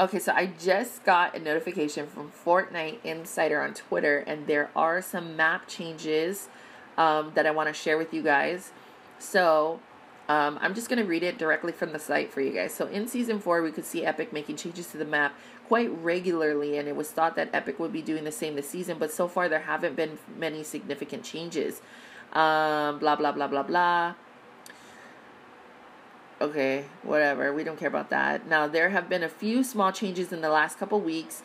Okay, 0.00 0.20
so 0.20 0.32
I 0.32 0.46
just 0.46 1.02
got 1.02 1.34
a 1.34 1.40
notification 1.40 2.06
from 2.06 2.30
Fortnite 2.30 2.98
Insider 3.02 3.60
on 3.60 3.74
Twitter, 3.74 4.18
and 4.28 4.46
there 4.46 4.70
are 4.76 5.02
some 5.02 5.36
map 5.36 5.66
changes 5.66 6.48
um, 6.96 7.32
that 7.34 7.46
I 7.46 7.50
want 7.50 7.68
to 7.68 7.72
share 7.72 7.98
with 7.98 8.14
you 8.14 8.22
guys. 8.22 8.70
So 9.18 9.80
um, 10.28 10.56
I'm 10.62 10.76
just 10.76 10.88
going 10.88 11.02
to 11.02 11.04
read 11.04 11.24
it 11.24 11.36
directly 11.36 11.72
from 11.72 11.92
the 11.92 11.98
site 11.98 12.32
for 12.32 12.40
you 12.40 12.52
guys. 12.52 12.72
So 12.72 12.86
in 12.86 13.08
season 13.08 13.40
four, 13.40 13.60
we 13.60 13.72
could 13.72 13.84
see 13.84 14.04
Epic 14.04 14.32
making 14.32 14.54
changes 14.54 14.86
to 14.92 14.98
the 14.98 15.04
map 15.04 15.34
quite 15.66 15.90
regularly, 16.00 16.78
and 16.78 16.86
it 16.86 16.94
was 16.94 17.10
thought 17.10 17.34
that 17.34 17.50
Epic 17.52 17.80
would 17.80 17.92
be 17.92 18.00
doing 18.00 18.22
the 18.22 18.30
same 18.30 18.54
this 18.54 18.70
season, 18.70 18.98
but 19.00 19.10
so 19.10 19.26
far 19.26 19.48
there 19.48 19.58
haven't 19.58 19.96
been 19.96 20.16
many 20.36 20.62
significant 20.62 21.24
changes. 21.24 21.82
Um, 22.32 23.00
blah, 23.00 23.16
blah, 23.16 23.32
blah, 23.32 23.48
blah, 23.48 23.64
blah 23.64 24.14
okay, 26.40 26.84
whatever. 27.02 27.52
We 27.52 27.64
don't 27.64 27.78
care 27.78 27.88
about 27.88 28.10
that. 28.10 28.46
Now, 28.46 28.66
there 28.66 28.90
have 28.90 29.08
been 29.08 29.22
a 29.22 29.28
few 29.28 29.62
small 29.64 29.92
changes 29.92 30.32
in 30.32 30.40
the 30.40 30.50
last 30.50 30.78
couple 30.78 31.00
weeks 31.00 31.42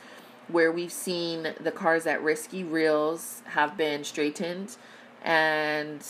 where 0.48 0.72
we've 0.72 0.92
seen 0.92 1.54
the 1.60 1.72
cars 1.72 2.06
at 2.06 2.22
Risky 2.22 2.64
Reels 2.64 3.42
have 3.46 3.78
been 3.78 4.04
straightened 4.04 4.76
and 5.24 6.06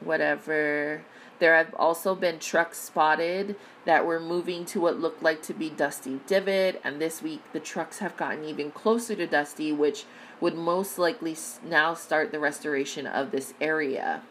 whatever. 0.00 1.02
There 1.38 1.54
have 1.54 1.74
also 1.74 2.14
been 2.14 2.40
trucks 2.40 2.78
spotted 2.78 3.54
that 3.84 4.04
were 4.04 4.18
moving 4.18 4.64
to 4.66 4.80
what 4.80 4.98
looked 4.98 5.22
like 5.22 5.40
to 5.42 5.54
be 5.54 5.70
Dusty 5.70 6.20
Divot, 6.26 6.80
and 6.82 7.00
this 7.00 7.22
week 7.22 7.42
the 7.52 7.60
trucks 7.60 7.98
have 7.98 8.16
gotten 8.16 8.44
even 8.44 8.72
closer 8.72 9.14
to 9.14 9.26
Dusty, 9.26 9.70
which 9.70 10.04
would 10.40 10.56
most 10.56 10.98
likely 10.98 11.36
now 11.64 11.94
start 11.94 12.32
the 12.32 12.40
restoration 12.40 13.06
of 13.06 13.30
this 13.30 13.54
area. 13.60 14.22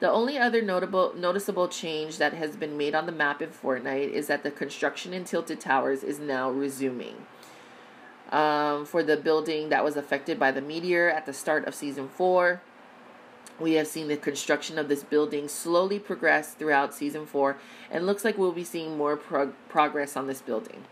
The 0.00 0.10
only 0.10 0.38
other 0.38 0.62
notable 0.62 1.12
noticeable 1.14 1.68
change 1.68 2.16
that 2.16 2.32
has 2.32 2.56
been 2.56 2.78
made 2.78 2.94
on 2.94 3.04
the 3.04 3.12
map 3.12 3.42
in 3.42 3.50
Fortnite 3.50 4.10
is 4.10 4.28
that 4.28 4.42
the 4.42 4.50
construction 4.50 5.12
in 5.12 5.24
Tilted 5.24 5.60
Towers 5.60 6.02
is 6.02 6.18
now 6.18 6.50
resuming. 6.50 7.26
Um, 8.32 8.86
for 8.86 9.02
the 9.02 9.18
building 9.18 9.68
that 9.68 9.84
was 9.84 9.96
affected 9.96 10.38
by 10.38 10.52
the 10.52 10.62
meteor 10.62 11.10
at 11.10 11.26
the 11.26 11.34
start 11.34 11.66
of 11.66 11.74
season 11.74 12.08
four, 12.08 12.62
we 13.58 13.74
have 13.74 13.86
seen 13.86 14.08
the 14.08 14.16
construction 14.16 14.78
of 14.78 14.88
this 14.88 15.04
building 15.04 15.48
slowly 15.48 15.98
progress 15.98 16.54
throughout 16.54 16.94
season 16.94 17.26
four, 17.26 17.58
and 17.90 18.06
looks 18.06 18.24
like 18.24 18.38
we'll 18.38 18.52
be 18.52 18.64
seeing 18.64 18.96
more 18.96 19.16
prog- 19.18 19.54
progress 19.68 20.16
on 20.16 20.26
this 20.26 20.40
building. 20.40 20.84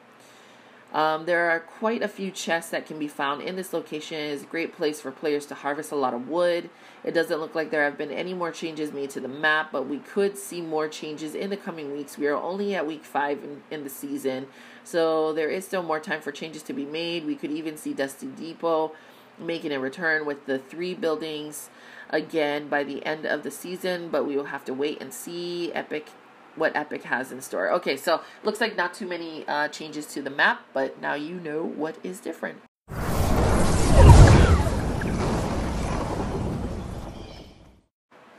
Um, 0.93 1.27
there 1.27 1.51
are 1.51 1.61
quite 1.61 2.03
a 2.03 2.09
few 2.09 2.31
chests 2.31 2.71
that 2.71 2.87
can 2.87 2.99
be 2.99 3.09
found 3.09 3.43
in 3.43 3.57
this 3.57 3.75
location. 3.75 4.19
It 4.19 4.33
is 4.33 4.43
a 4.43 4.47
great 4.47 4.75
place 4.75 5.01
for 5.01 5.11
players 5.11 5.45
to 5.47 5.55
harvest 5.55 5.93
a 5.93 5.97
lot 5.97 6.15
of 6.15 6.29
wood. 6.29 6.71
It 7.05 7.13
doesn't 7.13 7.41
look 7.41 7.55
like 7.55 7.71
there 7.71 7.85
have 7.85 7.99
been 7.99 8.11
any 8.11 8.33
more 8.33 8.51
changes 8.51 8.91
made 8.91 9.11
to 9.11 9.21
the 9.21 9.29
map, 9.29 9.71
but 9.71 9.87
we 9.87 9.99
could 9.99 10.39
see 10.39 10.63
more 10.63 10.89
changes 10.89 11.35
in 11.35 11.51
the 11.51 11.59
coming 11.59 11.93
weeks. 11.93 12.17
We 12.17 12.27
are 12.27 12.37
only 12.37 12.75
at 12.75 12.87
week 12.87 13.05
five 13.05 13.45
in, 13.45 13.63
in 13.71 13.85
the 13.85 13.91
season, 13.91 14.47
so 14.83 15.35
there 15.35 15.51
is 15.51 15.67
still 15.67 15.83
more 15.83 16.01
time 16.01 16.23
for 16.23 16.33
changes 16.33 16.63
to 16.65 16.73
be 16.73 16.87
made. 16.87 17.27
We 17.27 17.37
could 17.37 17.51
even 17.51 17.77
see 17.77 17.93
Dusty 17.93 18.29
Depot 18.29 18.93
making 19.39 19.73
a 19.73 19.79
return 19.79 20.25
with 20.25 20.47
the 20.47 20.59
three 20.59 20.95
buildings 20.95 21.69
again 22.11 22.69
by 22.69 22.83
the 22.83 23.05
end 23.05 23.27
of 23.27 23.43
the 23.43 23.51
season, 23.51 24.09
but 24.09 24.27
we 24.27 24.37
will 24.37 24.45
have 24.45 24.65
to 24.65 24.75
wait 24.75 25.01
and 25.01 25.13
see. 25.13 25.71
Epic 25.73 26.09
what 26.57 26.75
Epic 26.75 27.05
has 27.05 27.33
in 27.33 27.41
store. 27.41 27.71
Okay, 27.73 27.97
so 27.97 28.21
looks 28.43 28.61
like 28.61 28.77
not 28.77 28.95
too 28.95 29.07
many 29.07 29.47
uh, 29.47 29.69
changes 29.69 30.07
to 30.07 30.23
the 30.23 30.31
map, 30.31 30.63
but 30.73 31.01
now 31.01 31.15
you 31.15 31.35
know 31.35 31.63
what 31.63 31.97
is 32.03 32.21
different. 32.21 32.59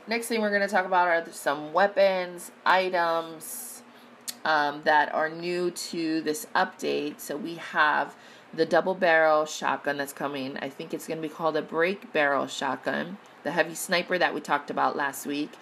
Next 0.06 0.26
thing 0.26 0.40
we're 0.40 0.50
going 0.50 0.62
to 0.62 0.68
talk 0.68 0.86
about 0.86 1.06
are 1.06 1.24
some 1.30 1.72
weapons, 1.72 2.50
items 2.66 3.82
um, 4.44 4.80
that 4.82 5.14
are 5.14 5.28
new 5.28 5.70
to 5.70 6.20
this 6.22 6.46
update. 6.54 7.20
So 7.20 7.36
we 7.36 7.54
have 7.56 8.16
the 8.52 8.66
double 8.66 8.96
barrel 8.96 9.46
shotgun 9.46 9.98
that's 9.98 10.12
coming. 10.12 10.56
I 10.56 10.68
think 10.68 10.92
it's 10.92 11.06
going 11.06 11.22
to 11.22 11.28
be 11.28 11.32
called 11.32 11.56
a 11.56 11.62
break 11.62 12.12
barrel 12.12 12.48
shotgun. 12.48 13.18
The 13.44 13.52
heavy 13.52 13.74
sniper 13.76 14.18
that 14.18 14.34
we 14.34 14.40
talked 14.40 14.70
about 14.70 14.96
last 14.96 15.26
week. 15.26 15.52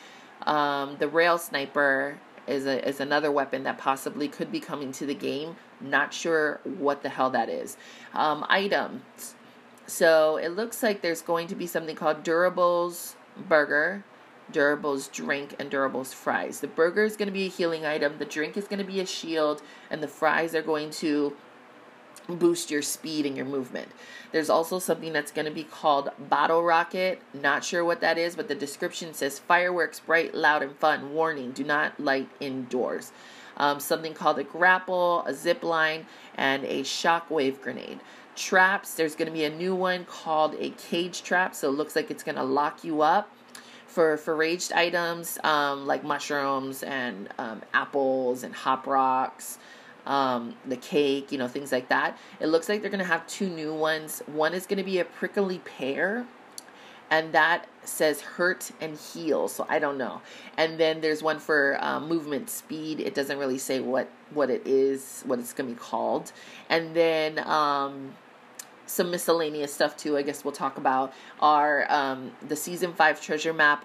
Um, 0.47 0.97
the 0.99 1.09
rail 1.09 1.37
sniper 1.37 2.19
is 2.49 2.67
a, 2.67 2.87
is 2.87 3.01
another 3.01 3.31
weapon 3.31 3.65
that 3.65 3.79
possibly 3.79 4.29
could 4.29 4.51
be 4.51 4.61
coming 4.61 4.93
to 4.93 5.07
the 5.07 5.15
game. 5.15 5.57
Not 5.81 6.13
sure 6.13 6.61
what 6.65 7.03
the 7.03 7.09
hell 7.09 7.31
that 7.31 7.49
is. 7.49 7.77
Um, 8.15 8.45
items. 8.49 9.35
So 9.87 10.37
it 10.37 10.51
looks 10.51 10.83
like 10.83 11.01
there's 11.01 11.23
going 11.23 11.47
to 11.49 11.55
be 11.55 11.67
something 11.67 11.97
called 11.97 12.23
Durables 12.23 13.15
Burger, 13.49 14.05
Durables 14.53 15.11
Drink, 15.11 15.55
and 15.59 15.71
Durables 15.71 16.13
Fries. 16.13 16.61
The 16.61 16.67
burger 16.67 17.05
is 17.05 17.17
going 17.17 17.29
to 17.29 17.33
be 17.33 17.47
a 17.47 17.51
healing 17.51 17.87
item, 17.87 18.19
the 18.19 18.25
drink 18.25 18.57
is 18.57 18.69
going 18.69 18.81
to 18.81 18.85
be 18.85 19.01
a 19.01 19.07
shield, 19.07 19.63
and 19.91 20.03
the 20.03 20.09
fries 20.09 20.55
are 20.55 20.63
going 20.63 20.91
to 20.91 21.37
boost 22.27 22.71
your 22.71 22.83
speed 22.83 23.27
and 23.27 23.37
your 23.37 23.47
movement. 23.47 23.89
There's 24.33 24.51
also 24.51 24.79
something 24.79 25.13
that's 25.13 25.33
going 25.33 25.47
to 25.47 25.53
be 25.53 25.65
called 25.65 26.11
Bottle 26.29 26.63
Rocket. 26.63 27.21
Not 27.33 27.65
sure 27.65 27.85
what 27.85 28.01
that 28.01 28.19
is, 28.19 28.37
but 28.37 28.49
the 28.49 28.55
description 28.55 29.15
says 29.15 29.39
fireworks, 29.39 30.01
bright, 30.01 30.35
loud, 30.35 30.63
and 30.63 30.77
fun. 30.77 31.13
Warning: 31.15 31.53
Do 31.53 31.65
not 31.65 31.99
light 31.99 32.29
indoors. 32.41 33.13
Um, 33.57 33.81
something 33.81 34.15
called 34.15 34.39
a 34.39 34.45
grapple, 34.45 35.25
a 35.27 35.35
zip 35.35 35.63
line, 35.65 36.07
and 36.37 36.65
a 36.65 36.83
shockwave 36.83 37.61
grenade. 37.61 38.01
Traps. 38.37 38.95
There's 38.95 39.17
going 39.17 39.27
to 39.27 39.33
be 39.33 39.45
a 39.45 39.51
new 39.51 39.75
one 39.75 40.05
called 40.05 40.55
a 40.59 40.71
cage 40.71 41.23
trap. 41.23 41.55
So 41.55 41.69
it 41.69 41.73
looks 41.73 41.97
like 41.97 42.11
it's 42.11 42.23
going 42.23 42.37
to 42.37 42.45
lock 42.45 42.85
you 42.85 43.03
up 43.03 43.35
for 43.87 44.17
for 44.17 44.37
raged 44.37 44.71
items 44.73 45.39
um, 45.43 45.87
like 45.87 46.05
mushrooms 46.05 46.83
and 46.83 47.29
um, 47.39 47.63
apples 47.73 48.45
and 48.45 48.55
hop 48.55 48.87
rocks 48.87 49.59
um, 50.09 50.55
the 50.67 50.77
cake, 50.77 51.31
you 51.31 51.39
know, 51.39 51.47
things 51.47 51.71
like 51.71 51.89
that. 51.91 52.19
It 52.41 52.47
looks 52.47 52.69
like 52.69 52.81
they're 52.81 52.91
going 52.91 52.99
to 52.99 53.05
have 53.05 53.27
two 53.29 53.49
new 53.49 53.73
ones. 53.73 54.23
One 54.27 54.55
is 54.55 54.67
going 54.67 54.79
to 54.79 54.85
be 54.85 54.99
a 54.99 55.05
prickly 55.05 55.59
pear, 55.59 56.27
and 57.11 57.33
that 57.33 57.69
says 57.85 58.23
hurt 58.23 58.73
and 58.81 58.97
heal. 58.99 59.49
So 59.49 59.67
I 59.69 59.79
don't 59.79 59.99
know. 59.99 60.23
And 60.57 60.81
then 60.81 61.01
there's 61.03 61.23
one 61.23 61.39
for 61.39 61.79
um, 61.81 62.09
movement 62.09 62.51
speed. 62.51 63.01
It 63.01 63.15
doesn't 63.15 63.39
really 63.39 63.59
say 63.59 63.81
what 63.81 64.09
what 64.33 64.51
it 64.51 64.67
is, 64.67 65.23
what 65.27 65.39
it's 65.39 65.53
going 65.53 65.69
to 65.69 65.75
be 65.75 65.81
called. 65.81 66.33
And 66.69 66.97
then 66.97 67.39
um, 67.41 68.15
some 68.87 69.11
miscellaneous 69.11 69.73
stuff 69.73 69.97
too. 69.97 70.17
I 70.17 70.23
guess 70.23 70.43
we'll 70.43 70.53
talk 70.53 70.79
about 70.79 71.13
are 71.41 71.87
um, 71.91 72.33
the 72.47 72.57
season 72.57 72.95
five 72.95 73.21
treasure 73.21 73.53
map. 73.53 73.85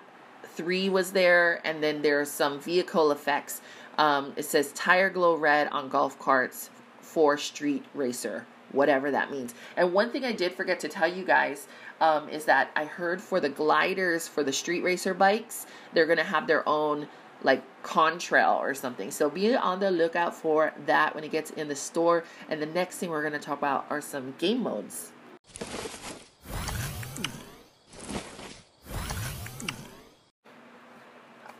Three 0.56 0.88
was 0.88 1.14
there, 1.14 1.62
and 1.66 1.82
then 1.82 2.04
there 2.04 2.22
are 2.22 2.26
some 2.26 2.60
vehicle 2.60 3.12
effects 3.12 3.60
um, 3.98 4.34
it 4.36 4.46
says 4.46 4.72
tire 4.74 5.10
glow 5.10 5.36
red 5.36 5.68
on 5.70 5.90
golf 5.90 6.18
carts 6.20 6.70
for 7.02 7.38
street 7.38 7.86
racer, 7.94 8.46
whatever 8.72 9.12
that 9.12 9.32
means. 9.32 9.54
And 9.78 9.94
one 9.94 10.12
thing 10.12 10.26
I 10.26 10.32
did 10.32 10.54
forget 10.54 10.80
to 10.82 10.88
tell 10.88 11.12
you 11.12 11.24
guys 11.24 11.68
um, 12.02 12.30
is 12.30 12.46
that 12.46 12.72
I 12.76 12.86
heard 12.86 13.22
for 13.22 13.40
the 13.40 13.50
gliders 13.50 14.28
for 14.28 14.44
the 14.44 14.54
street 14.54 14.84
racer 14.84 15.14
bikes, 15.14 15.66
they're 15.94 16.08
gonna 16.08 16.24
have 16.24 16.48
their 16.48 16.68
own 16.68 17.08
like 17.44 17.62
contrail 17.84 18.60
or 18.60 18.74
something. 18.74 19.12
So 19.12 19.30
be 19.30 19.56
on 19.56 19.80
the 19.80 19.92
lookout 19.92 20.34
for 20.34 20.74
that 20.86 21.14
when 21.14 21.24
it 21.24 21.32
gets 21.32 21.52
in 21.52 21.68
the 21.68 21.76
store. 21.76 22.24
And 22.50 22.62
the 22.62 22.66
next 22.66 22.98
thing 22.98 23.10
we're 23.10 23.24
gonna 23.24 23.40
talk 23.40 23.58
about 23.58 23.86
are 23.90 24.02
some 24.02 24.34
game 24.38 24.64
modes. 24.64 25.12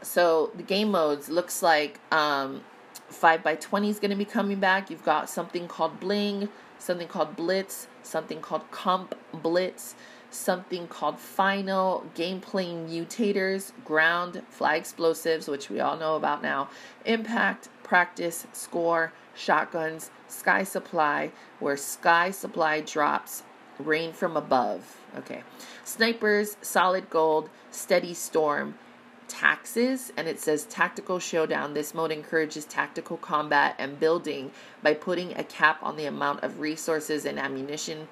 So 0.04 0.52
the 0.56 0.64
game 0.64 0.92
modes 0.92 1.30
looks 1.30 1.64
like 1.64 2.00
um, 2.12 2.62
5 3.10 3.44
by 3.44 3.56
20 3.56 3.90
is 3.90 4.00
going 4.00 4.12
to 4.12 4.18
be 4.18 4.26
coming 4.26 4.60
back. 4.60 4.90
You've 4.90 5.04
got 5.04 5.30
something 5.30 5.68
called 5.68 6.00
Bling, 6.00 6.50
something 6.78 7.08
called 7.08 7.36
Blitz, 7.36 7.88
something 8.02 8.42
called 8.42 8.70
Comp 8.72 9.16
Blitz, 9.34 9.96
something 10.30 10.88
called 10.88 11.20
Final, 11.20 12.06
Gameplay 12.16 12.74
Mutators, 12.90 13.72
Ground, 13.86 14.42
Fly 14.50 14.76
Explosives, 14.76 15.48
which 15.48 15.70
we 15.70 15.80
all 15.80 15.98
know 15.98 16.16
about 16.16 16.42
now, 16.42 16.70
Impact, 17.06 17.70
Practice, 17.84 18.48
Score, 18.52 19.14
Shotguns, 19.36 20.10
Sky 20.28 20.64
Supply, 20.64 21.32
where 21.60 21.78
Sky 21.78 22.32
Supply 22.32 22.82
drops 22.82 23.44
rain 23.80 24.14
from 24.14 24.36
above. 24.36 24.98
Okay. 25.18 25.44
Snipers, 25.84 26.58
Solid 26.62 27.10
Gold, 27.10 27.50
Steady 27.72 28.14
Storm, 28.14 28.76
taxes 29.34 30.14
and 30.16 30.28
it 30.28 30.40
says 30.40 30.66
tactical 30.66 31.18
showdown 31.18 31.74
this 31.74 31.94
mode 31.96 32.12
encourages 32.12 32.66
tactical 32.66 33.18
combat 33.18 33.76
and 33.80 34.00
building 34.00 34.52
by 34.84 34.94
putting 34.94 35.36
a 35.36 35.44
cap 35.44 35.80
on 35.82 35.98
the 35.98 36.06
amount 36.06 36.44
of 36.44 36.60
resources 36.60 37.26
and 37.26 37.40
ammunition 37.40 38.08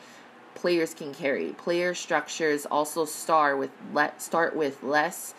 players 0.55 0.93
can 0.93 1.13
carry. 1.13 1.49
Player 1.49 1.93
structures 1.93 2.65
also 2.65 3.05
start 3.05 3.59
with 3.59 3.69
let 3.93 4.21
start 4.21 4.55
with 4.55 4.81
less 4.81 5.35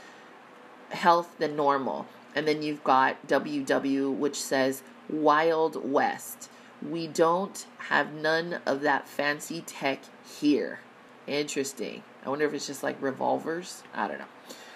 health 0.90 1.36
than 1.38 1.56
normal. 1.56 2.06
And 2.34 2.46
then 2.46 2.62
you've 2.62 2.84
got 2.84 3.26
WW 3.26 4.14
which 4.14 4.40
says 4.40 4.82
Wild 5.10 5.90
West. 5.90 6.48
We 6.80 7.08
don't 7.08 7.66
have 7.88 8.14
none 8.14 8.60
of 8.66 8.82
that 8.82 9.08
fancy 9.08 9.62
tech 9.62 10.00
here. 10.40 10.80
Interesting. 11.26 12.02
I 12.24 12.30
wonder 12.30 12.46
if 12.46 12.54
it's 12.54 12.66
just 12.66 12.82
like 12.82 13.00
revolvers. 13.02 13.82
I 13.94 14.08
don't 14.08 14.18
know. 14.18 14.24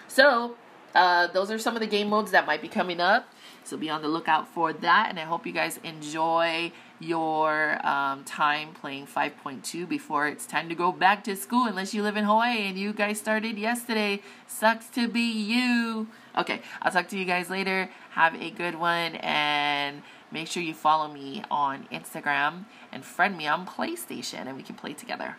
So, 0.08 0.56
uh, 0.94 1.26
those 1.28 1.50
are 1.50 1.58
some 1.58 1.74
of 1.74 1.80
the 1.80 1.86
game 1.86 2.08
modes 2.08 2.30
that 2.30 2.46
might 2.46 2.62
be 2.62 2.68
coming 2.68 3.00
up. 3.00 3.28
So 3.64 3.76
be 3.76 3.90
on 3.90 4.00
the 4.00 4.08
lookout 4.08 4.46
for 4.46 4.72
that. 4.72 5.08
And 5.10 5.18
I 5.18 5.24
hope 5.24 5.44
you 5.44 5.52
guys 5.52 5.80
enjoy 5.82 6.72
your 7.00 7.84
um, 7.86 8.22
time 8.24 8.72
playing 8.74 9.06
5.2 9.06 9.88
before 9.88 10.28
it's 10.28 10.46
time 10.46 10.68
to 10.68 10.74
go 10.74 10.92
back 10.92 11.24
to 11.24 11.36
school, 11.36 11.66
unless 11.66 11.92
you 11.92 12.02
live 12.02 12.16
in 12.16 12.24
Hawaii 12.24 12.68
and 12.68 12.78
you 12.78 12.92
guys 12.92 13.18
started 13.18 13.58
yesterday. 13.58 14.22
Sucks 14.46 14.86
to 14.90 15.08
be 15.08 15.20
you. 15.20 16.06
Okay, 16.38 16.62
I'll 16.80 16.92
talk 16.92 17.08
to 17.08 17.18
you 17.18 17.24
guys 17.24 17.50
later. 17.50 17.90
Have 18.10 18.34
a 18.40 18.50
good 18.50 18.76
one 18.76 19.16
and 19.16 20.02
make 20.30 20.46
sure 20.46 20.62
you 20.62 20.74
follow 20.74 21.12
me 21.12 21.42
on 21.50 21.88
Instagram 21.92 22.66
and 22.92 23.04
friend 23.04 23.36
me 23.36 23.46
on 23.46 23.66
PlayStation 23.66 24.46
and 24.46 24.56
we 24.56 24.62
can 24.62 24.76
play 24.76 24.92
together. 24.92 25.36